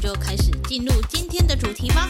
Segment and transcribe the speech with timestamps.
[0.00, 2.08] 就开始进入今天的主题吧。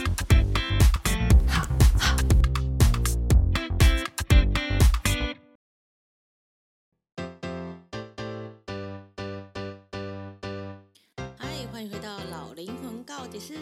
[11.71, 13.55] 欢迎回到老灵魂告解室。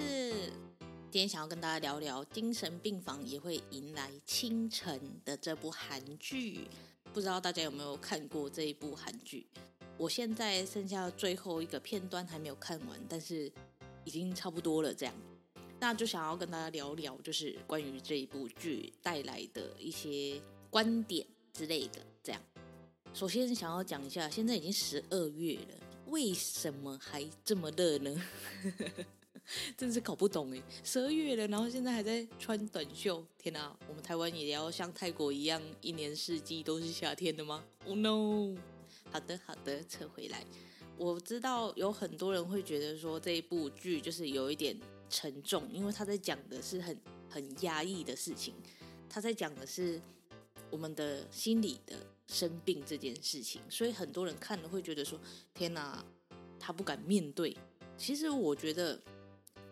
[1.10, 6.68] 今天想要跟大家聊聊《精神病房也会迎来清晨》的这部韩剧。
[7.14, 9.48] 不知道大家有没有看过这一部韩剧？
[9.98, 13.52] 我现在剩下最后一个片段还没有看完，但是
[14.08, 14.94] 已经差不多了。
[14.94, 15.14] 这样，
[15.82, 22.00] 那就想要跟大家聊聊，就是关于这一部剧带来的一些观点之类的。
[22.24, 22.42] 这样，
[23.14, 28.24] 首先想要讲一下，现在已经十二月了，为什么还这么热呢？
[29.78, 30.62] 真是搞不懂哎！
[30.84, 33.78] 十二月了，然后现在还在穿短袖，天哪！
[33.88, 38.56] 我们台湾也要像泰国一样，一年四季都是夏天的吗？Oh no！
[39.12, 40.46] 好的，好的，撤回来。
[40.98, 44.78] 我知道有很多人会觉得说这一部剧就是有一点
[45.10, 46.98] 沉重，因为他在讲的是很
[47.30, 48.54] 很压抑的事情，
[49.10, 50.02] 他在讲的是
[50.70, 51.96] 我们的心理的
[52.28, 55.20] 生病这件事情，所以很多人看了会觉得说：
[55.54, 56.04] 天哪，
[56.60, 57.56] 他不敢面对。
[57.98, 59.00] 其实我觉得。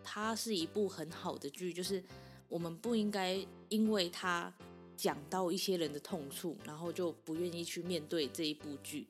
[0.08, 2.00] 它是一部很好的剧，就是
[2.48, 4.54] 我们不应该因为它
[4.96, 9.04] 讲到一些人的痛处，然后就不愿意去面对这一部剧，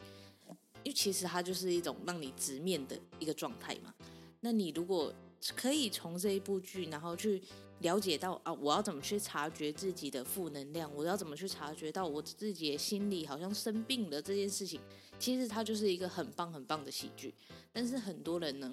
[0.87, 3.93] 因为其实它就是一种让你直面的一个状态嘛。
[4.39, 5.13] 那你如果
[5.57, 7.43] 可以从这一部剧，然后去
[7.81, 14.81] 了解到啊，我要怎么去察觉自己的负能量，我要怎么去察觉到我自己心里好像生病了这件事情，
[15.19, 17.35] 其实它就是一个很棒很棒的喜剧。
[17.73, 18.73] 但是很多人呢，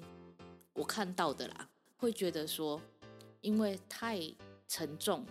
[0.73, 1.67] 我看到的啦。
[1.97, 2.79] 会觉得说，
[3.41, 4.19] 因为太
[4.67, 5.25] 沉重，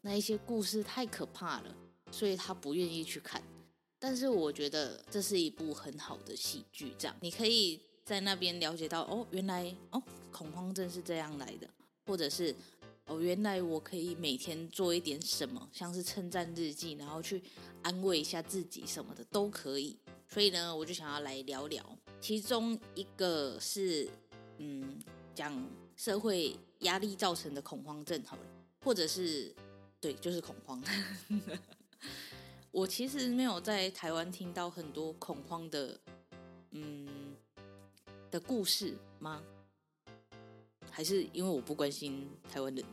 [0.00, 1.76] 那一些故事太可怕了，
[2.10, 3.40] 所以他不愿意去看。
[3.98, 11.68] 但是我觉得这是一部很好的喜剧，这样你可以在那边了解到，哦，原来哦，恐慌症是这样来的，
[12.06, 12.54] 或者是
[13.06, 17.42] 哦，原来我可以每天做一点什么，像是称赞日记，然后去
[17.82, 19.96] 安慰一下自己什么的都可以。
[20.28, 24.08] 所以呢，我就想要来聊聊，其中一个是，
[24.58, 24.98] 嗯，
[25.34, 25.68] 讲。
[25.98, 28.42] 社会压力造成的恐慌症，好了，
[28.84, 29.52] 或者是
[30.00, 30.80] 对，就是恐慌。
[32.70, 35.98] 我其实没有在台湾听到很多恐慌的，
[36.70, 37.34] 嗯，
[38.30, 39.42] 的故事吗？
[40.90, 42.84] 还是因为我不关心台湾人？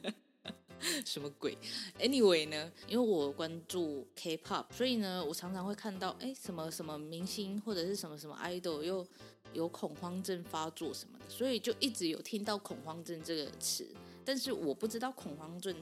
[1.04, 1.56] 什么鬼
[1.98, 9.06] ？Anyway 呢，因为我关注 K-pop，所以呢，我常常会看到，哎，什么什么明星或者是什么什么 idol 又。
[9.52, 13.88] 有恐慌症发作什么的，所以就一直有听到恐慌症这个词，
[14.26, 15.74] 但是我不知道恐慌症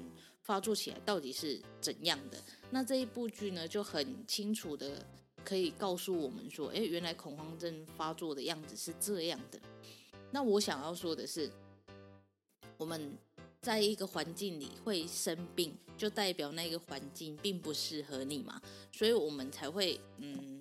[0.43, 2.38] 发作起来到底是怎样的。
[2.71, 5.05] 那这一部剧呢，就很清楚的
[5.43, 9.59] 可以告诉我们说，诶，原来恐慌症发作的样子是这样的。
[10.31, 11.50] 那我想要说的是，
[12.77, 13.16] 我们
[13.62, 18.61] 在一个环境里会生病，就代表那个环境并不适合你嘛，
[18.93, 20.61] 所以我们才会，嗯，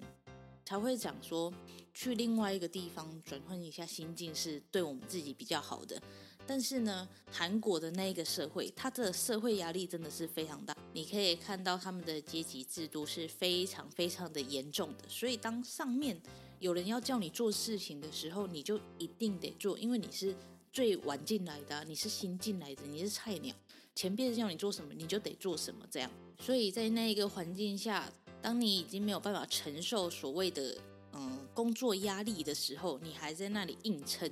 [0.65, 1.53] 才会讲说。
[1.95, 6.01] 去另外一个地方转换一下心境是对我们自己比较好的，
[6.45, 10.75] 但是呢，韩国的那一个社会，它的社会压力真的是非常大。
[10.93, 16.21] 你可以看到他们的阶级制度是非常非常的严重的，所以当上面
[16.59, 20.35] 有人要叫你做事情的时候，你就一定得做，因为你是
[20.71, 23.55] 最晚进来的，你是新进来的，你是菜鸟，
[23.95, 26.11] 前辈叫你做什么你就得做什么，这样。
[26.39, 28.11] 所以在那一个环境下，
[28.41, 30.77] 当你已经没有办法承受所谓的。
[31.15, 34.27] 嗯，工作压力的时候，你还在那里硬撑。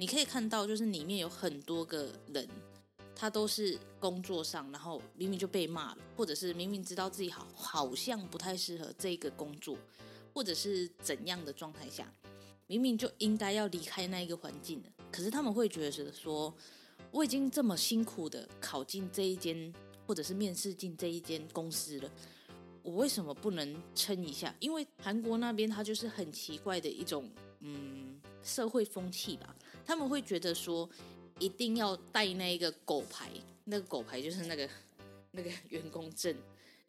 [0.00, 2.48] 你可以看到，就是里面有很多个人，
[3.14, 9.76] 他都是工作上，然后明明就被骂了，或者是明明知道自己好好像不太适合这个工作，
[10.32, 12.10] 或者是怎样的状态下，
[12.66, 16.54] 明明就应该要离开那一个环境了，可是他们会觉得是说，
[17.10, 19.70] 我已经这么辛苦的考进这一间，
[20.06, 22.10] 或者是面试进这一间公司了。
[22.82, 24.54] 我为什么不能撑一下？
[24.60, 29.54] 因为韩国那边他就是很奇怪的一种嗯社会风气吧，
[29.86, 30.88] 他们会觉得说
[31.38, 33.30] 一定要带那一个狗牌，
[33.64, 34.68] 那个狗牌就是那个
[35.32, 36.34] 那个员工证，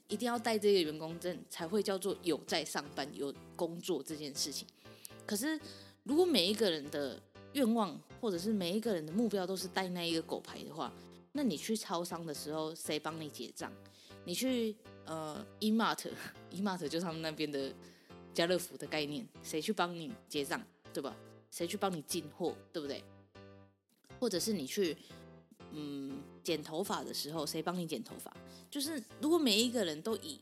[0.08, 4.68] 一定要带这个员工证才会叫做有在上班有工作这件事情。
[5.26, 5.60] 可是
[6.04, 7.22] 如果每一个人的
[7.54, 10.92] 愿望或者是每一个人的目标都是带那一个狗牌的话，
[11.34, 13.72] 那你去超商的时候，谁帮你结账？
[14.26, 17.74] 你去呃 E-Mart，E-Mart 就是他们那边的
[18.34, 20.62] 家乐福的概念，谁去帮你结账，
[20.94, 21.16] 对吧？
[21.52, 23.04] 谁去帮你进货，对不对？
[24.20, 24.98] 或者是你去
[25.72, 28.36] 嗯剪头发的时候，谁帮你剪头发？
[28.70, 30.40] 就是如果每一个人都以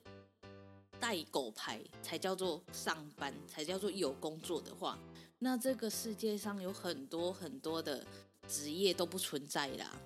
[0.99, 4.99] 带狗牌才叫做上班，才叫做有工作的话，
[5.39, 8.05] 那这个世界上有很多很多的
[8.47, 9.97] 职业都不存在啦。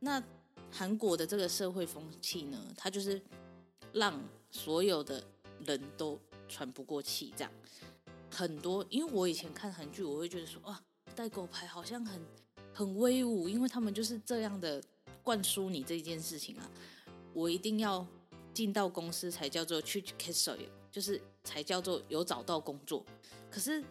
[0.00, 0.22] 那
[0.70, 3.20] 韩国的这个社会风气呢，它就是
[3.92, 5.22] 让所有的
[5.66, 6.18] 人都
[6.48, 7.52] 喘不过气，这样
[8.38, 8.86] 很多。
[8.88, 10.80] 因为我以前看韩剧，我会觉得说，哇，
[11.16, 12.20] 带狗牌好像很
[12.72, 14.82] 很威武，因为他们就是这样的
[15.22, 16.70] 灌输你这件事情啊，
[17.32, 18.06] 我一定要。
[18.54, 20.58] 进到公司才叫做去 castle，
[20.90, 23.04] 就是才叫做有找到工作。
[23.48, 23.84] 可是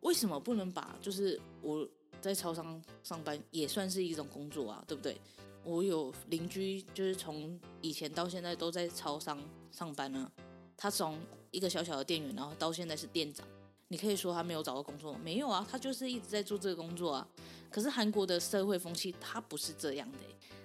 [0.00, 1.88] 为什么不能把就是我
[2.20, 4.84] 在超商上班也算是一种工作啊？
[4.86, 5.18] 对不对？
[5.64, 9.40] 我有邻居就是从以前到现在都在超商
[9.70, 10.30] 上班呢。
[10.76, 11.18] 他从
[11.54, 13.46] 一个小小的店员，然后到现在是店长。
[13.88, 15.16] 你可以说他没有找到工作？
[15.18, 17.28] 没有啊，他就是一直在做这个工作啊。
[17.70, 20.18] 可是韩国的社会风气他不是这样的，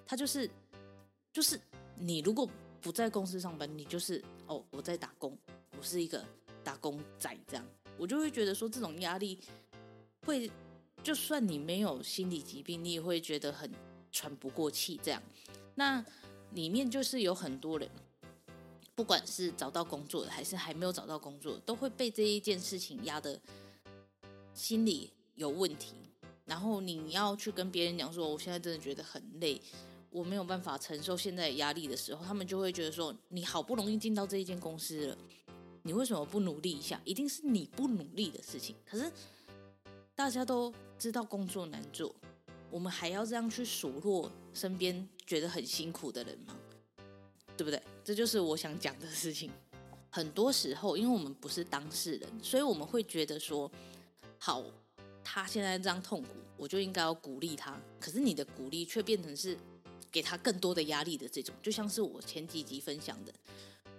[0.05, 0.49] 他就是
[1.31, 1.59] 就是
[1.95, 2.49] 你如果。
[2.81, 5.37] 不在公司上班，你就是哦，我在打工，
[5.77, 6.23] 我是一个
[6.63, 7.65] 打工仔，这样
[7.97, 9.37] 我就会觉得说这种压力
[10.25, 10.49] 会，
[11.03, 13.69] 就算你没有心理疾病，你也会觉得很
[14.13, 14.97] 喘不过气。
[15.03, 15.21] 这样，
[15.75, 16.01] 那
[16.51, 17.89] 里面就是有很多人，
[18.99, 23.39] 不管是找到工作的还是还没有找到工作，都会被这一件事情压得
[24.53, 25.93] 心里有问题。
[26.43, 29.61] 然后你要去跟别人讲说，我现在真的觉得很累。
[30.09, 35.17] 我没有办法承受现在的压力的时候，他们就会觉得说：“你好不容易进到这一间公司了，
[35.83, 36.99] 你为什么不努力一下？
[37.05, 39.09] 一定是你不努力的事情。”可是
[40.13, 42.13] 大家都知道工作难做，
[42.69, 46.53] 我们还要这样去数落身边觉得很辛苦的人吗？
[47.59, 47.81] 对不对？
[48.03, 49.51] 这就是我想讲的事情。
[50.09, 53.69] 很多时候，因为我们不是当事人，所以我们会觉得说
[54.39, 54.63] ：“好，
[55.23, 59.57] 他现在这样痛苦，我就应该要鼓励他。”可是你的鼓励却变成是。
[60.11, 63.31] 给他更多的压力的这种，就像是我前几集分享的，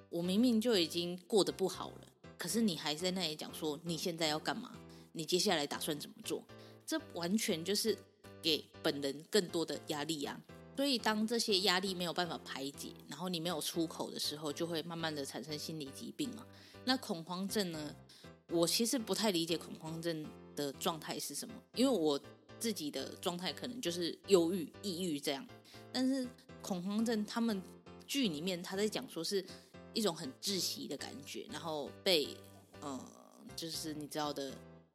[0.08, 4.72] 我明明就已经过得不好了，可是你还在那里讲说你现在要干嘛？
[5.12, 6.42] 你接下来打算怎么做？
[6.84, 7.96] 这完全就是
[8.42, 10.36] 给本人更多的压力啊！
[10.80, 16.46] 所以当这些压力没有办法排解，然后你没有出口的时候，就会慢慢的产生心理疾病嘛。
[16.86, 17.94] 那恐慌症呢？
[18.48, 22.18] 我其实不太理解恐慌症的状态是什么，因为我
[22.58, 25.46] 自己的状态可能就是忧郁、抑郁这样。
[25.92, 26.26] 但是
[26.62, 27.62] 恐慌症，他们
[28.06, 29.44] 剧里面他在讲说是
[29.92, 32.26] 一种很窒息的感觉，然后被
[32.80, 32.98] 呃，
[33.54, 34.50] 就是你知道的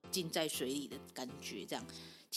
[0.10, 1.86] 浸在水里的感觉，这样。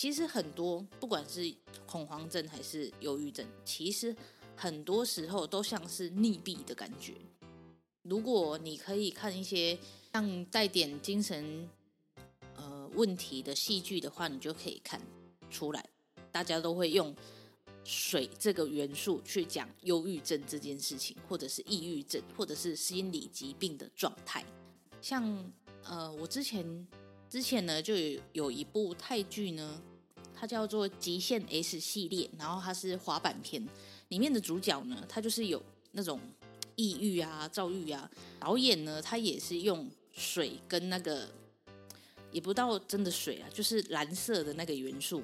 [0.00, 1.52] 其实很多不管是
[1.84, 4.14] 恐慌症还是忧郁症，其实
[4.54, 7.14] 很多时候都像是溺毙的感觉。
[8.02, 9.76] 如果你可以看一些
[10.12, 11.68] 像带点精神
[12.54, 15.02] 呃问题的戏剧的话，你就可以看
[15.50, 15.84] 出来，
[16.30, 17.12] 大家都会用。
[17.82, 24.46] 水这个元素去讲忧郁症这件事情，或者是抑郁症，或者是心理疾病的状态。
[25.02, 26.86] 像呃，我之前
[27.28, 29.80] 之前呢就有有一部泰剧呢，
[30.38, 33.66] 它叫做《极限 S 系列》，然后它是滑板片，
[34.08, 36.20] 里面的主角呢，他就是有那种
[36.76, 38.10] 抑郁啊、躁郁啊。
[38.38, 41.28] 导演呢，他也是用水跟那个，
[42.30, 45.22] 也不到真的水啊，就是蓝色的那个元素。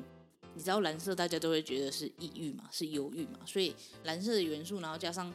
[0.56, 5.32] 你知道蓝色，大家都会觉得是抑郁嘛，是忧郁嘛，所以蓝色的元素，然后加上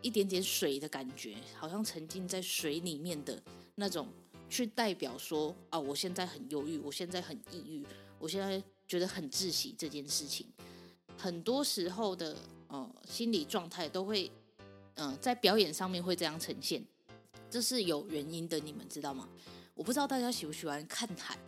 [0.00, 3.42] 一点点水的感觉，好像沉浸在水里面的
[3.74, 4.06] 那种，
[4.48, 7.84] 去代表说啊，我现在很忧郁，我现在很抑郁，
[8.20, 10.44] 我现在觉得很窒息这件事情，
[11.16, 14.28] 很多时候的呃心理状态都会
[14.96, 16.84] 嗯、在表演上面会这样呈现，
[17.48, 19.28] 这是有原因的，你们知道吗？
[19.76, 21.38] 我不知道大家喜不喜欢看海。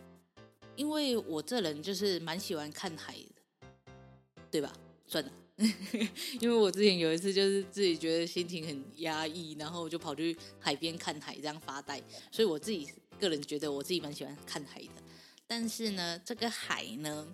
[0.75, 4.01] 因为我这人就是蛮喜欢看海的，
[4.49, 4.73] 对吧？
[5.05, 5.31] 算了，
[6.39, 12.01] 因为我之前有一次就是自己觉得心情很压抑，然后我就跑去海边看海，这样发呆。
[12.31, 15.03] 所以我自己个人觉得我自己蛮喜欢看海的。
[15.47, 17.27] 但是呢，这个海呢，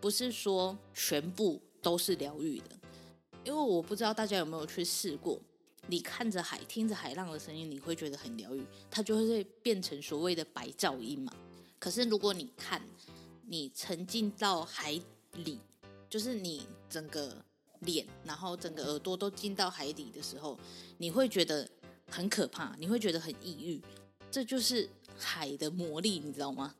[0.00, 2.70] 不是说全部都是疗愈的，
[3.44, 5.40] 因为我不知道大家有没有去试过，
[5.86, 11.32] 你看着海，听着海浪的声音，你会觉得很疗愈，它就会变成所谓的白噪音嘛。
[11.78, 12.80] 可是，如果你看，
[13.46, 14.98] 你沉浸到海
[15.32, 15.58] 里，
[16.08, 17.44] 就是你整个
[17.80, 20.58] 脸，然后整个耳朵都浸到海底的时候，
[20.96, 21.68] 你会觉得
[22.08, 23.82] 很可怕，你会觉得很抑郁。
[24.30, 26.74] 这就是海的魔力，你知道吗？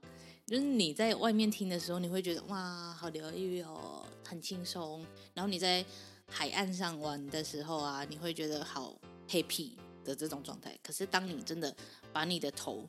[0.47, 5.05] 就是你在外面听的时候，你会觉得哇，好疗愈哦，很轻松。
[5.33, 5.85] 然后你在
[6.29, 8.95] 海岸上玩的时候啊，你会觉得好
[9.29, 9.71] happy
[10.05, 10.79] 的这种状态。
[10.83, 11.75] 可是当你真的
[12.13, 12.87] 把你的头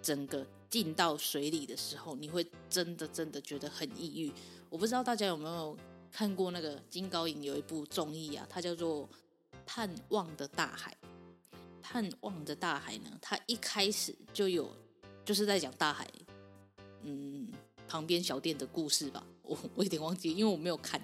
[0.00, 4.32] 整个浸到水里的时候，你会真的真的觉得很抑郁。
[4.70, 5.76] 我不知道大家有没有
[6.12, 9.02] 看过那个金高银有一部综艺啊，它叫做
[9.66, 10.96] 《盼望的大海》。
[11.82, 14.72] 盼望的大海呢，它一开始就有
[15.24, 16.08] 就是在讲大海。
[17.04, 17.48] 嗯，
[17.86, 21.00] 旁边小店的故事吧， 我我有点忘记，因为我没有看。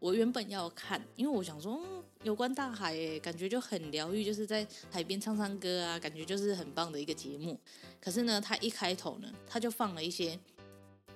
[0.00, 1.80] 我原本要看，因为我想说，
[2.24, 7.58] 有关大海，感觉就很疗愈，就是在海边唱唱歌啊，感觉就是很棒的一个节目。
[8.00, 10.38] 可是呢，他一开头呢，他就放了一些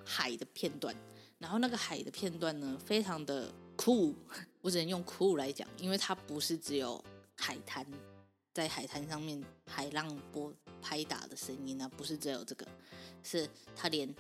[0.05, 0.95] 海的片段，
[1.39, 4.15] 然后那个海的片段呢，非常的酷，
[4.63, 7.05] 我只能用酷来讲，因为它不是只有
[7.37, 7.87] 海滩，
[8.55, 12.67] 在海滩上面海浪波拍打的声音呢，不是只有这个。
[13.23, 14.15] 是他连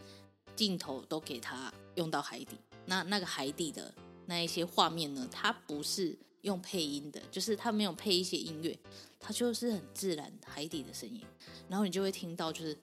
[0.57, 3.95] 镜头都给他用到海底，那那个海底的
[4.27, 8.77] 那一些画面呢，它不是用配音的，就是它没有配一些音乐，
[9.19, 11.23] 它就是很自然海底的声音，
[11.69, 12.77] 然后你就会听到就是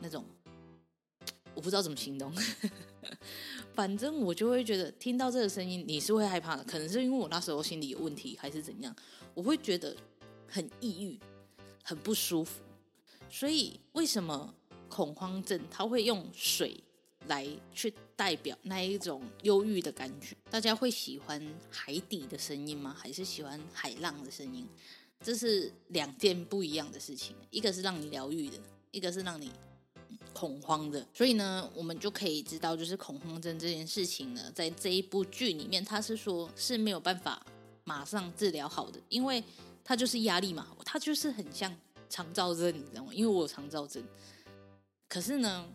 [0.00, 0.24] 那种
[1.54, 2.32] 我不知道怎么形容，
[3.74, 8.94] 反正我就会觉得听到这个声音你是会害怕的，可能是因为我那时候心理有问题还是怎样，
[9.32, 9.96] 我会觉得
[10.46, 11.18] 很抑郁，
[11.82, 12.62] 很不舒服，
[13.32, 14.54] 所以为什么？
[14.88, 16.78] 恐慌症，他会用水
[17.26, 20.36] 来去代表那一种忧郁的感觉。
[20.50, 22.94] 大家会喜欢海底的声音吗？
[22.94, 24.68] 还是喜欢海浪的声音？
[25.22, 27.34] 这是两件不一样的事情。
[27.48, 28.58] 一个是让你疗愈的，
[28.90, 29.50] 一个是让你
[30.34, 31.08] 恐慌的。
[31.14, 37.42] 所以呢，我们就可以知道，就是恐慌症这件事情呢，在这一部剧里面，他是说是没有办法
[37.84, 39.42] 马上治疗好的，因为
[39.82, 41.74] 它就是压力嘛，它就是很像
[42.12, 43.14] 肠躁症，你知道吗？
[43.14, 44.04] 因为我有肠躁症。
[45.08, 45.66] 可是呢，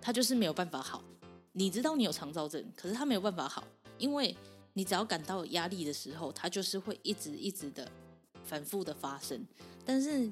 [0.00, 1.04] 他就是没有办法好。
[1.52, 3.62] 你知道你有肠躁症，可是他没有办法好，
[3.98, 4.34] 因为
[4.72, 7.86] 你只要感到压力的时候，他就是会一直一直的
[8.42, 9.44] 反复的发生。
[9.84, 10.30] 但是，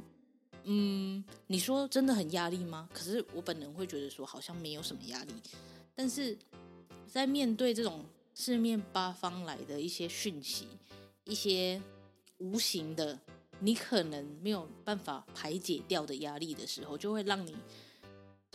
[0.62, 2.88] 嗯，你说真的很压力吗？
[2.94, 5.34] 可是我本人会觉得说好像没有什么压力。
[5.94, 6.38] 但是
[7.06, 10.66] 在面对这种四面八方来的一些讯息，
[11.24, 11.80] 一些
[12.38, 13.18] 无形的
[13.64, 17.56] 你可能没有办法排解掉的压力的时候，就会让你。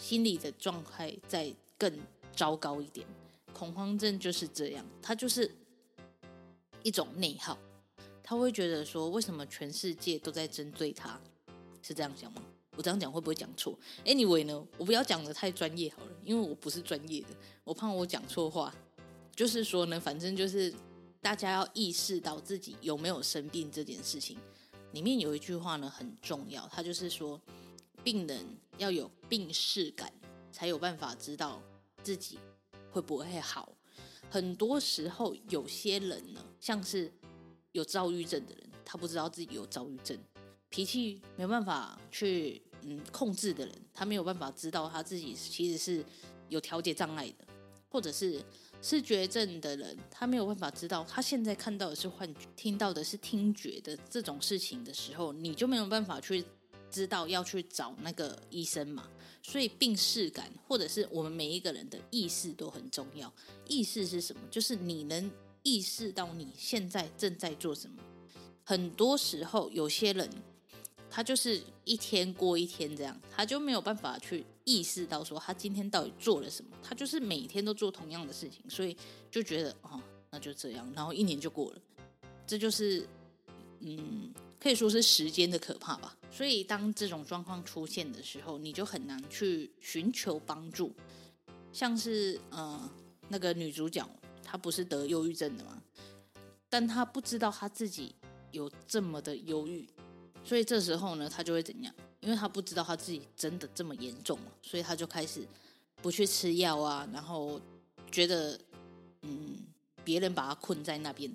[0.01, 1.93] 心理的状态再更
[2.33, 3.05] 糟糕一点，
[3.51, 5.53] 恐慌症就是这样，它就是
[6.83, 7.59] 一种内耗，
[8.23, 11.19] 他会觉得说，为什么全世界都在针对他？
[11.81, 12.41] 是这样讲吗？
[12.77, 17.27] 我这样讲会不会讲错？Anyway 呢，我不要讲得太专业好了，因为我不是专业的，
[17.65, 18.73] 我怕我讲错话。
[19.35, 20.73] 就是说呢，反正就是
[21.19, 24.37] 大家要意识到自己有没有生病这件事情。
[24.91, 27.39] 里面有一句话呢很重要，他就是说。
[28.01, 28.45] 病人
[28.77, 30.09] 要有病识感，
[30.53, 31.61] 才有办法知道
[32.01, 32.39] 自己
[32.89, 33.73] 会不会好。
[34.29, 37.11] 很多时候，有些人呢，像是
[37.73, 40.17] 有躁郁症的人，他不知道自己有躁郁症；
[40.69, 46.03] 脾气没办法去嗯控制的人，他没有办法知道他自己其实是
[46.47, 47.45] 有调节障碍的；
[47.89, 48.41] 或者是
[48.81, 56.43] 视觉症的人，他没有办法知道他现在看到的是幻觉，听到的是听觉的这种事情的时候，你就没有办法去。
[56.91, 59.07] 知道要去找那个医生嘛，
[59.43, 63.31] 所以病视感或者是我们每一个人的意识都很重要。
[63.67, 64.41] 意识是什么？
[64.49, 65.29] 就是你能
[65.61, 68.01] 意识到你现在正在做什么。
[68.63, 70.27] 很多时候，有些人
[71.09, 76.71] 他就是一天过一天这样，他就没有办法去意识到说他今天到底做了什么。
[76.83, 78.95] 他就是每天都做同样的事情，所以
[79.29, 81.81] 就觉得哦，那就这样，然后一年就过了。
[82.45, 83.07] 这就是
[83.79, 84.33] 嗯。
[84.61, 86.17] 可以说是时间的可怕吧。
[86.29, 90.93] 所以当这种状况出现的时候，你就很难去寻求帮助。
[91.71, 92.91] 像是呃
[93.29, 94.05] 那个女主角，
[94.43, 95.81] 她不是得忧郁症的吗？
[96.69, 98.13] 但她不知道她自己
[98.51, 99.87] 有这么的忧郁，
[100.43, 101.93] 所以这时候呢，他就会怎样？
[102.21, 105.47] 因为他不知道他自己真的这么严重嘛，所以他就开始
[106.01, 107.61] 不去吃药啊，然后
[108.11, 108.59] 觉得
[109.21, 109.57] 嗯
[110.03, 111.33] 别人把他困在那边。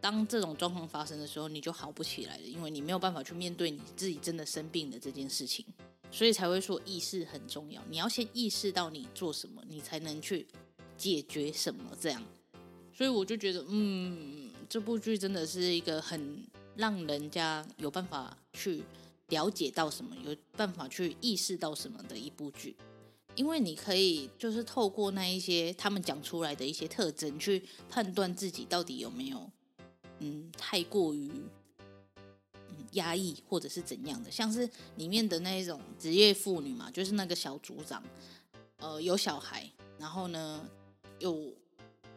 [0.00, 5.62] 当这种状况发生的时候，你就好不起来了，因为你没有办法去面对你自己真的生病的这件事情，
[6.10, 7.82] 所以才会说意识很重要。
[7.90, 10.46] 你要先意识到你做什么，你才能去
[10.96, 11.94] 解决什么。
[12.00, 12.22] 这样，
[12.94, 16.42] 所以我就觉得，嗯，这部剧真的是一个很
[16.80, 18.82] 让人家有办法去
[19.28, 22.74] 了解到什么，有办法去意识到什么的一部剧，
[23.36, 29.48] 因为你可以就是透过那一些他们讲出来的一些特征，去判断自己到底有没有。
[30.18, 31.30] 嗯，太过于
[32.92, 38.02] 压抑，或者是怎样的，像是里面的那一种职业妇女嘛，就是那个小组长，
[38.78, 40.68] 呃有小孩，然后呢
[41.18, 41.54] 有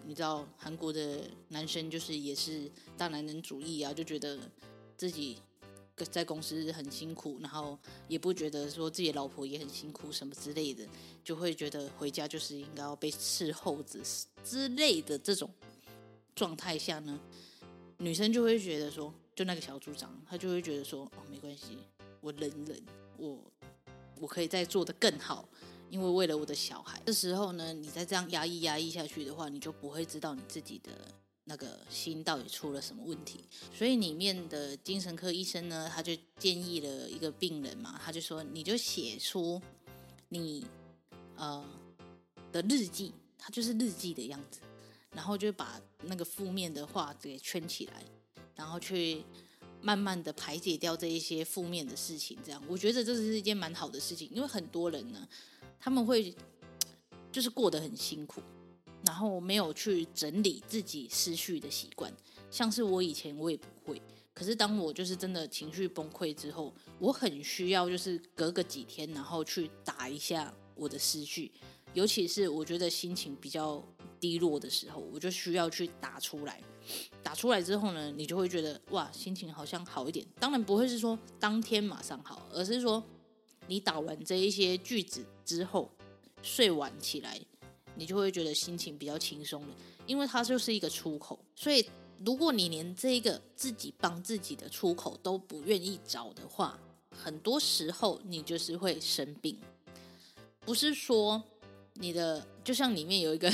[0.05, 4.37] 你知道韩国的男生就是也是大男人主义啊，就觉得
[4.97, 5.37] 自己
[6.11, 10.85] 在公司很辛苦，然后也不觉得说自己老婆也很辛苦什么之类的，
[11.23, 13.99] 就会觉得回家就是应该要被伺候着
[14.43, 15.49] 之类的这种
[16.35, 17.19] 状态下呢，
[17.97, 21.77] 女生就会觉得说，就那个小组长，他就会觉得说，哦，没关系，
[22.19, 22.83] 我忍忍，
[23.17, 23.39] 我
[24.19, 25.47] 我可以再做得更好，
[25.93, 26.99] 因为为了我的小孩。
[27.05, 30.89] 这时候呢，你再这样压抑压抑下去的话，你就不会知道你自己的
[31.43, 33.45] 那个心到底出了什么问题。
[33.71, 39.61] 所以里面的精神科医生呢，他就建议了一个病人嘛，他就说，你就写出
[40.29, 40.65] 你
[41.35, 41.63] 呃
[42.51, 44.61] 的日记，他就是日记的样子。
[45.11, 48.03] 然后就把那个负面的话给圈起来，
[48.55, 49.23] 然后去
[49.79, 52.35] 慢慢的排解掉这一些负面的事情。
[52.43, 55.29] 这样，我觉得这是一件蛮好的事情，因为很多人呢，
[55.83, 56.33] 他们会
[57.29, 58.41] 就是过得很辛苦，
[59.05, 62.09] 然后没有去整理自己思绪的习惯。
[62.49, 64.01] 像是我以前我也不会，
[64.33, 71.51] 可是当我就是真的情绪崩溃之后，我很需要就是隔个几天，然后去打一下我的思绪，
[71.93, 73.83] 尤其是我觉得心情比较。
[74.23, 76.63] 低落的时候，我就需要去打出来。
[77.21, 80.25] 打出来之后呢，你就会觉得哇，心情好像好一点。
[80.39, 83.03] 当然不会是说当天马上好，而是说
[83.67, 85.91] 你打完这一些句子之后，
[86.41, 87.39] 睡晚起来，
[87.95, 89.75] 你就会觉得心情比较轻松了。
[90.05, 91.39] 因为它就是一个出口。
[91.55, 91.85] 所以，
[92.25, 96.79] 如果你连这个自己帮自己的出口都不愿意找的话，
[97.11, 99.57] 很多时候你就是会生病。
[100.61, 101.43] 不是说。
[101.97, 103.53] 你的就像里面有一个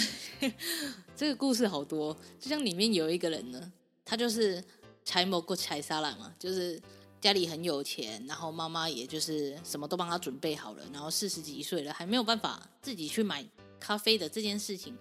[1.13, 3.73] 这个故事好多，就像里面有一个人呢，
[4.05, 4.63] 他就是
[5.03, 6.81] 柴某过柴沙来嘛，就是
[7.21, 13.45] 家里很有钱，然后妈妈也就是什么都帮他准备好了，然后四十几岁了还没有办法自己去买
[13.79, 14.97] 咖啡的这件事情，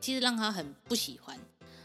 [0.00, 1.38] 其实让他很不喜欢。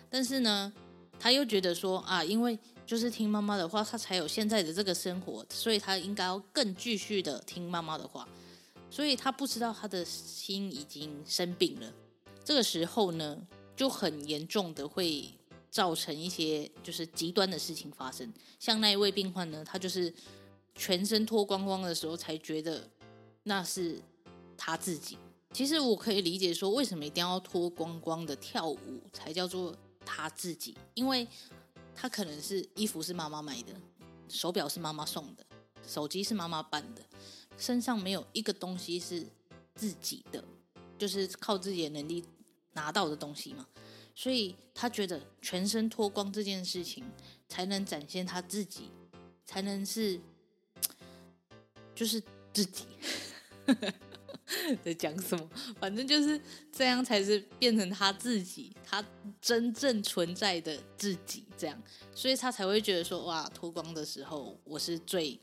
[0.09, 0.71] 但是呢，
[1.19, 8.27] 他又觉得说啊，因为就是听妈妈的话，他才有现在的这个生活，所以他应该要更继续的听妈妈的话。
[8.89, 11.93] 所以他不知道他的心已经生病了，
[12.43, 13.37] 这个时候呢，
[13.75, 15.29] 就很严重的会
[15.69, 18.31] 造成一些就是极端的事情发生。
[18.59, 20.13] 像那一位病患呢，他就是
[20.75, 22.89] 全身脱光光的时候才觉得
[23.43, 24.01] 那是
[24.57, 25.17] 他自己。
[25.53, 28.77] 其实我可以理解说，为什么一定要脱光光的跳舞
[29.13, 29.75] 才叫做
[30.05, 30.75] 他自己？
[30.93, 31.27] 因为
[31.95, 33.73] 他可能是衣服是妈妈买的，
[34.27, 35.45] 手表是妈妈送的，
[35.87, 37.01] 手机是妈妈办的。
[37.57, 39.25] 身上没有一个东西是
[39.73, 40.43] 自己的，
[40.97, 42.23] 就是靠自己的能力
[42.73, 43.65] 拿到的东西嘛。
[44.19, 47.05] 所以他觉得全身脱光这件事情
[47.47, 48.89] 才能展现他自己，
[49.45, 50.19] 才能是
[51.93, 52.19] 就是
[52.51, 52.85] 自己。
[54.83, 55.47] 在讲什么？
[55.79, 59.05] 反正就是这样才是变成他自己，他
[59.39, 61.43] 真正存在的自己。
[61.55, 61.79] 这样，
[62.15, 65.39] 所以他才会觉得说：哇，脱光的时候我是最。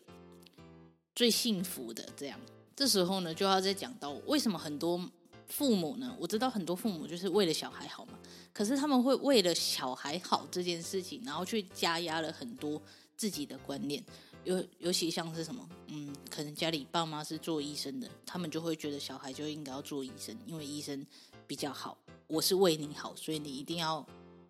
[1.14, 2.40] 最幸福的这样，
[2.74, 5.00] 这时候呢，就要再讲到为什么很多
[5.48, 6.16] 父母呢？
[6.18, 8.18] 我知道很多父母就是为了小孩好嘛，
[8.52, 12.80] 可是他们会为了小孩好这件事情，然后去加压了很多
[13.16, 14.02] 自己的观念，
[14.44, 21.04] 尤尤其像是什么，嗯，可能家里爸妈是做医生的，他们就会觉得小孩就应该要做医生，因为医生
[21.46, 21.96] 比较好。
[22.26, 24.04] 我是为你好，所以你一定要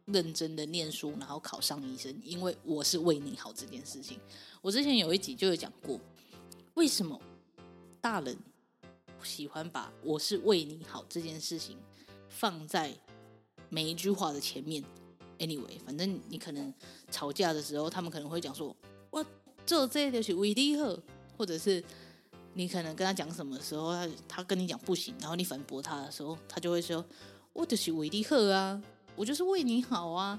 [0.07, 4.19] 认真的念书，然后考上医生，因为我是为你好这件事情。
[4.63, 5.99] 我之前有一集就有讲过。
[6.75, 7.21] 为什么
[8.01, 8.37] 大人
[9.25, 11.79] 喜欢把“我是为你好”这件事情
[12.29, 12.93] 放在
[13.69, 14.85] 每一句话的前面
[15.39, 16.73] ？Anyway，反正你可能
[17.11, 18.77] 吵架的时候，他们可能会讲说
[19.11, 19.25] ：“我
[19.67, 20.97] 做这些就是为你好。”
[21.37, 21.83] 或者是
[22.53, 27.05] 你可能跟他讲什么时候，他他跟你讲不行，然后你反驳他的时候，他就会说
[27.53, 28.81] ：“我就是为你好啊，
[29.17, 30.39] 我就是为你好啊。”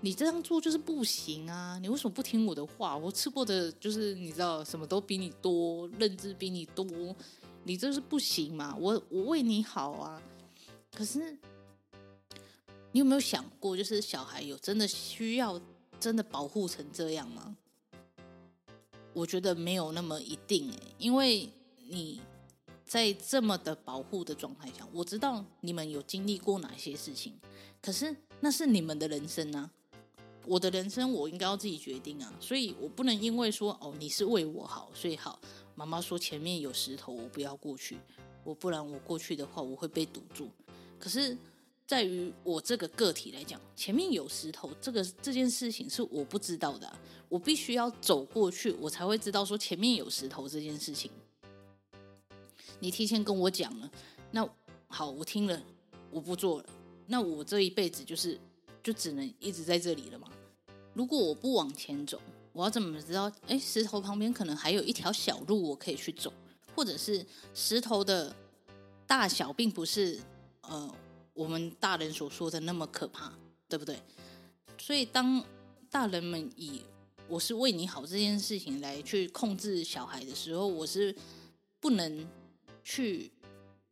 [0.00, 1.78] 你这样做就是不行啊！
[1.80, 2.94] 你为什么不听我的话？
[2.94, 6.84] 我吃过的就是你知道，什么都比你多，认知比你多，
[7.64, 8.76] 你这是不行嘛？
[8.78, 10.22] 我我为你好啊！
[10.92, 11.36] 可是
[12.92, 15.60] 你有没有想过，就是小孩有真的需要
[15.98, 17.56] 真的保护成这样吗？
[19.12, 21.48] 我觉得没有那么一定欸，因为
[21.88, 22.20] 你
[22.84, 27.32] 在这么的保护的状态下，我知道你们有经历过哪些事情，
[27.80, 29.70] 可是那是你们的人生啊。
[30.46, 35.40] 我的人生我应该要自己决定啊，所以我不能因为说哦，你是为我好，所以好，
[35.74, 37.96] 妈妈说前面有石头，我不要过去，
[38.44, 40.48] 我不然我过去的话我会被堵住。
[40.98, 41.36] 可是
[41.86, 46.90] 在于我这个个体来讲，前面有石头这个这件事情是我不知道的，
[47.28, 51.10] 我必须要走过去，我才会知道说前面有石头这件事情。
[52.80, 53.90] 你提前跟我讲了，
[54.30, 54.48] 那
[54.86, 55.62] 好，我听了，
[56.10, 56.66] 我不做了，
[57.06, 58.38] 那我这一辈子就是
[58.82, 60.28] 就只能一直在这里了吗？
[60.92, 62.20] 如果我不往前走，
[62.54, 63.30] 我要怎么知道？
[63.48, 66.32] 哎，石头旁边可能还有一条小路我可以去走，
[66.72, 68.34] 或者是石头的
[69.08, 70.20] 大小并不是
[70.60, 70.94] 呃
[71.34, 73.32] 我们大人所说的那么可怕，
[73.68, 73.98] 对不对？
[74.78, 75.44] 所以当
[75.90, 76.80] 大人们以
[77.26, 81.12] 我是为你好这件事情来去控制小孩的时候，我是
[81.80, 82.24] 不能
[82.84, 83.32] 去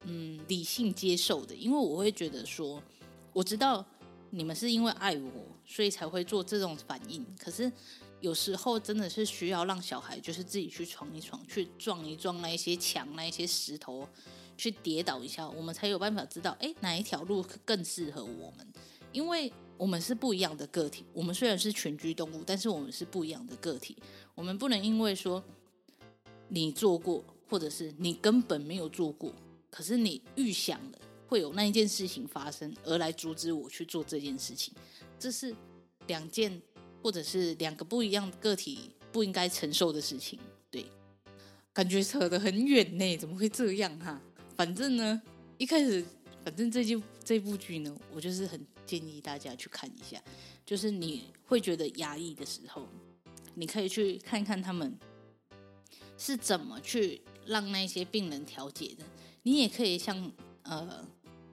[0.03, 2.81] 嗯理性接受的，因为我会觉得说，
[3.33, 3.85] 我知道
[4.31, 5.33] 你们是因为爱我，
[5.67, 7.71] 所以才会做这种反应，可是。
[8.23, 14.09] 有时候真的是需要让小孩就是自己去闯一闯，去撞一撞那一些墙、那一些石头，
[14.57, 18.65] 去跌倒一下，我们才有办法知道，哎，哪一条路更适合我们？
[19.11, 21.05] 因为我们是不一样的个体。
[21.13, 23.97] 我们虽然是群居动物，但是我们是不一样的个体。
[24.37, 25.43] 我们不能因为说
[26.47, 29.35] 你做过，或者是你根本没有做过，
[29.69, 34.73] 可是你预想了会有那一件事情发生，而来阻止我去做这件事情，
[35.19, 35.53] 这是
[36.07, 36.63] 两件。
[37.03, 40.39] 或者是两个不一样的个体不应该承受的事情，
[40.71, 40.87] 对，
[41.73, 44.21] 感觉扯得很远呢，怎么会这样哈？
[44.57, 45.21] 反正呢，
[45.59, 46.05] 一开始，
[46.45, 50.23] 反正这部这部剧呢，我就是很建议大家去看一下，
[50.65, 52.87] 就是你会觉得压抑的时候，
[53.55, 54.97] 你可以去看看他们
[56.17, 59.05] 是怎么去让那些病人调节的。
[59.43, 61.05] 你也可以像呃，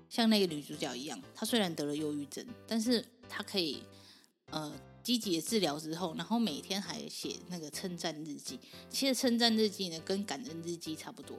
[0.09, 3.83] 像那个女主角一样，她虽然得了忧郁症，但是她可以
[4.51, 4.71] 呃。
[5.09, 8.59] 积极的治疗之后，然后每天还写那个称赞日记。
[8.91, 11.35] 其实称赞日记呢，跟感恩日记差不多。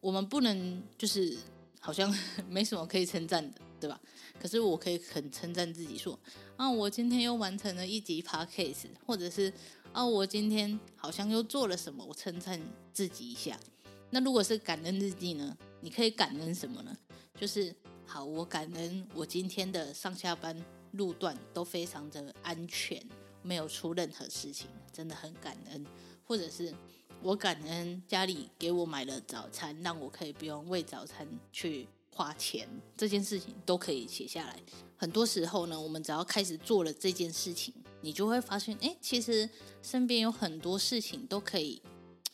[0.00, 1.36] 我们不能就是
[1.78, 2.10] 好像
[2.48, 4.00] 没什么可以称赞的，对吧？
[4.40, 6.18] 可是我可以很称赞自己说，
[6.56, 9.52] 啊，我今天又完成了一集 podcast，或者是
[9.92, 12.58] 啊，我今天好像又做了什么，我称赞
[12.94, 13.60] 自己一下。
[14.08, 15.54] 那如果是感恩日记呢？
[15.82, 16.96] 你可以感恩什么呢？
[17.38, 20.56] 就是好，我感恩我今天的上下班。
[20.96, 23.02] 路段都非常的安全，
[23.42, 25.86] 没有出任何事情，真的很感恩。
[26.24, 26.74] 或者是
[27.22, 34.58] 我感恩家里给我买了早餐，让我可以不用为早餐去花钱，这件事情都可以写下来。
[34.96, 39.48] 很多时候呢，我们只要开始做了这件事情，你就会发现，哎，其实
[39.82, 41.80] 身边有很多事情都可以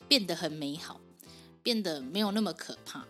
[0.09, 1.01] 变得很美好，
[1.63, 3.07] 变得没有那么可怕。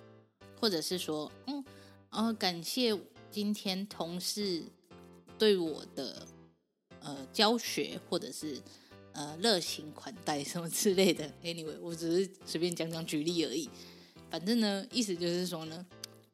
[0.61, 1.65] 或者是说，嗯，
[2.11, 2.99] 呃，感谢
[3.31, 4.65] 今天同事。
[5.43, 6.25] 对我的
[7.01, 8.63] 呃教学，或者是
[9.11, 13.69] 呃热情款待什么之类的，anyway，我只是随便讲讲举例而已。
[14.31, 15.85] 反正呢，意思就是说呢，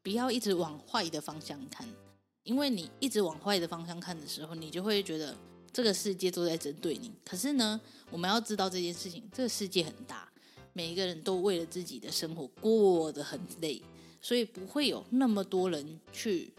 [0.03, 1.89] 不要一直往坏的方向看，
[2.43, 5.35] 因为你一直往坏的方向看的时候，你就会觉得
[5.73, 7.11] 这个世界都在针对你。
[7.25, 10.31] 可是呢，我们要知道这件事情，这个世界很大，
[10.75, 13.83] 每一个人都为了自己的生活过得很累，
[14.21, 16.53] 所以不会有那么多人去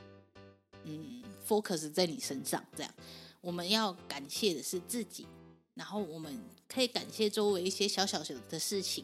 [0.86, 1.22] 嗯。
[1.50, 2.94] Focus 在你身上，这样
[3.42, 5.26] 我们要感谢的是自己，
[5.74, 9.04] 然后我们可以感谢周围一些小小小的事情。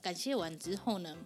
[0.00, 1.16] 感谢完之后呢，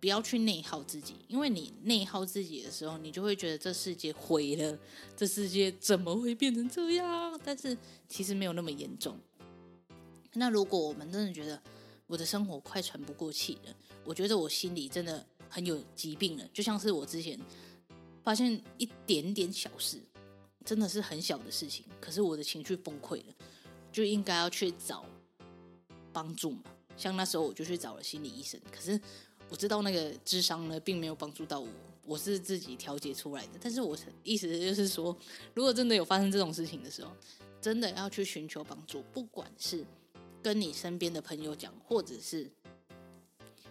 [0.00, 4.78] 不要去内耗自己，因为你内耗自己的时候，你就会觉得这世界毁了，
[5.14, 7.38] 这世界怎么会变成这样？
[7.44, 7.76] 但是
[8.08, 9.18] 其实没有那么严重。
[10.32, 11.60] 那如果我们真的觉得
[12.06, 17.38] 我的生活快喘不过气了，我觉得我心里真的很有疾病了，就像是我之前。
[18.26, 20.00] 发现一点点小事，
[20.64, 23.34] 真的是很小的事情，可是我的情绪崩溃了，
[23.92, 25.06] 就应该要去找
[26.12, 26.64] 帮助嘛。
[26.96, 29.00] 像那时候我就去找了心理医生，可是
[29.48, 31.68] 我知道那个智商呢，并没有帮助到我，
[32.04, 33.52] 我是自己调节出来的。
[33.60, 35.16] 但是我意思就是说，
[35.54, 37.12] 如果真的有发生这种事情的时候，
[37.60, 39.86] 真的要去寻求帮助，不管是
[40.42, 42.50] 跟你身边的朋友讲，或者是。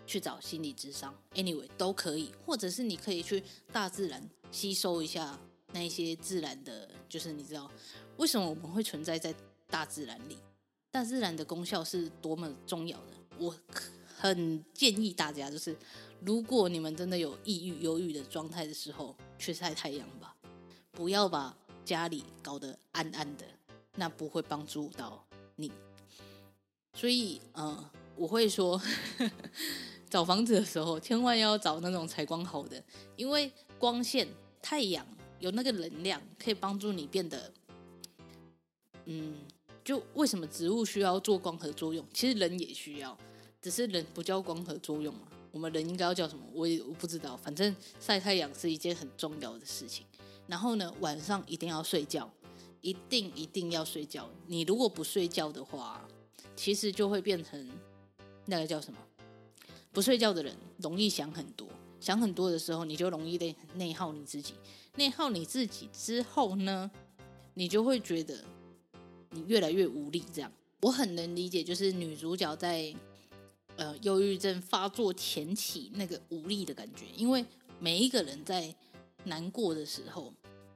[0.06, 5.38] 去找心理智商，anyway 都可以，或者是你可以去大自然吸收一下
[5.74, 7.70] 那些自然的，就是你知道
[8.18, 9.34] 为什么我们会存在在
[9.70, 10.38] 大自然里？
[10.92, 13.14] 大自然的功效是多么重要的。
[13.38, 13.54] 我
[14.18, 15.76] 很建议大家，就是
[16.22, 20.34] 如果你们真的有抑郁、忧郁的状态的时候，去晒太阳吧，
[20.92, 23.46] 不要把家里搞得暗暗的，
[23.96, 25.26] 那不会帮助到
[25.58, 25.70] 你。
[26.94, 28.82] 所以，呃，我会说。
[30.10, 32.82] 找房子的时候，千万要找那种采光好的，
[33.16, 34.28] 因为光线、
[34.62, 35.06] 太阳
[35.40, 37.52] 有那个能量，可以帮助你变得，
[39.06, 39.36] 嗯，
[39.84, 42.06] 就为什么植物需要做光合作用？
[42.14, 43.18] 其实人也需要，
[43.62, 45.22] 只是人不叫光合作用嘛。
[45.52, 46.46] 我们人应该要叫什么？
[46.54, 47.36] 我也我不知道。
[47.38, 50.06] 反正晒太阳是一件很重要的事情。
[50.48, 52.30] 然后呢，晚上一定要睡觉，
[52.82, 54.30] 一定一定要睡觉。
[54.48, 56.06] 你如果不睡觉的话，
[56.56, 57.70] 其实就会变成
[58.46, 59.00] 那个叫什么？
[59.96, 61.66] 不睡觉的人容易想很多，
[62.02, 64.54] 想很多的时候，你就容易内内耗你自己。
[64.98, 66.92] 内耗你自己之后呢，
[67.54, 68.44] 你就会觉得
[69.30, 70.22] 你越来越无力。
[70.34, 72.94] 这样，我很能理解，就是女主角在
[73.78, 77.46] 呃忧郁症发作前期那个无力的感觉，因为
[77.80, 78.76] 每一个人在
[79.24, 80.34] 难过的时候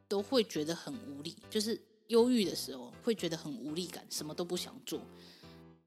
[0.07, 1.77] 都会觉得很无力，就是
[2.07, 5.01] 忧郁的时候会觉得很无力感，什么都不想做，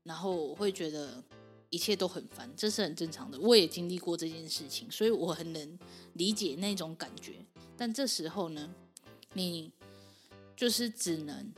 [0.02, 1.24] 然后我会觉得。
[1.72, 3.40] 一切都很烦，这是很正常的。
[3.40, 5.78] 我也经历过这件事情，所以我很能
[6.12, 7.42] 理解那种感觉。
[7.78, 8.74] 但这时候呢，
[9.32, 9.72] 你
[10.54, 11.50] 就是只能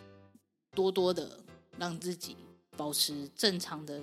[0.70, 1.40] 多多的
[1.78, 2.36] 让自己
[2.76, 4.00] 保持正常的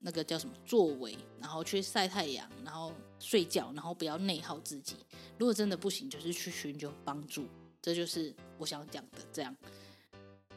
[0.00, 4.96] 那个叫什么作为，然后去晒太阳，然后睡觉，然后不要内耗自己。
[5.38, 7.46] 如果真的不行，就是去寻求帮助。
[7.80, 9.18] 这就是我想讲的。
[9.32, 9.56] 这样，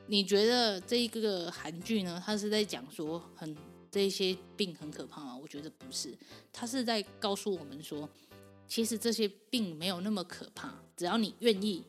[0.08, 2.20] 你觉得这一个韩剧呢？
[2.26, 3.56] 它是在讲说很。
[3.92, 5.38] 这些病很可怕吗？
[5.38, 6.14] 我觉得不是，
[6.52, 8.10] 他是在告诉我们说，
[8.68, 11.84] 其实这些病没有那么可怕，只要你愿意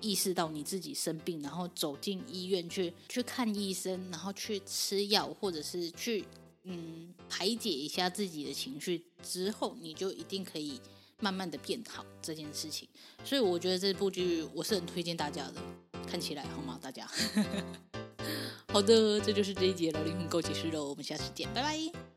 [0.00, 6.24] 意识到你自己生病，然后走进医院去去看医生，然后去吃药，或者是去
[6.62, 10.80] 嗯排解一下自己的情绪之后，你就一定可以
[11.18, 12.88] 慢慢的变好这件事情。
[13.24, 15.62] 所以我觉得这部剧我是很推荐大家的，
[16.06, 16.78] 看起来好吗？
[16.80, 17.06] 大家。
[18.72, 22.09] 好的，这就是这一节老灵魂告解释了，我们下次见，拜拜。